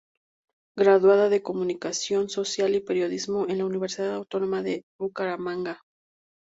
[0.75, 5.79] Graduada de Comunicación social y Periodismo en la Universidad Autónoma de Bucaramanga.